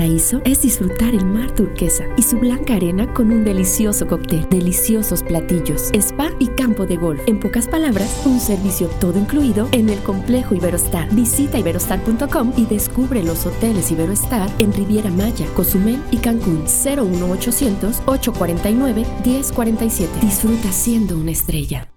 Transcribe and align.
paraíso 0.00 0.40
es 0.46 0.62
disfrutar 0.62 1.14
el 1.14 1.26
mar 1.26 1.54
turquesa 1.54 2.06
y 2.16 2.22
su 2.22 2.38
blanca 2.38 2.76
arena 2.76 3.12
con 3.12 3.30
un 3.30 3.44
delicioso 3.44 4.06
cóctel, 4.06 4.48
deliciosos 4.48 5.22
platillos, 5.22 5.90
spa 5.92 6.30
y 6.38 6.46
campo 6.48 6.86
de 6.86 6.96
golf. 6.96 7.20
En 7.26 7.38
pocas 7.38 7.68
palabras, 7.68 8.22
un 8.24 8.40
servicio 8.40 8.88
todo 8.98 9.18
incluido 9.18 9.68
en 9.72 9.90
el 9.90 9.98
complejo 9.98 10.54
Iberostar. 10.54 11.14
Visita 11.14 11.58
iberostar.com 11.58 12.54
y 12.56 12.64
descubre 12.64 13.22
los 13.22 13.44
hoteles 13.44 13.90
Iberostar 13.90 14.48
en 14.58 14.72
Riviera 14.72 15.10
Maya, 15.10 15.46
Cozumel 15.54 16.00
y 16.10 16.16
Cancún. 16.16 16.64
01800 16.64 18.00
849 18.06 19.04
1047. 19.22 20.18
Disfruta 20.22 20.72
siendo 20.72 21.18
una 21.18 21.32
estrella. 21.32 21.90